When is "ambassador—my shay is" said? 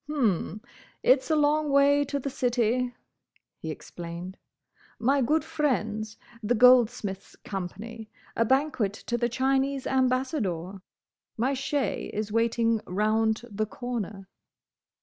9.85-12.31